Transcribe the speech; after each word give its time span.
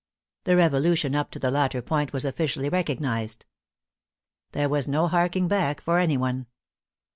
The 0.45 0.53
Revolu 0.53 0.97
tion 0.97 1.13
up 1.13 1.29
to 1.29 1.37
the 1.37 1.51
latter 1.51 1.79
point 1.79 2.11
was 2.11 2.25
officially 2.25 2.69
recognized. 2.69 3.45
There 4.51 4.67
was 4.67 4.87
no 4.87 5.07
harking 5.07 5.47
back 5.47 5.79
for 5.79 5.99
any 5.99 6.17
one. 6.17 6.47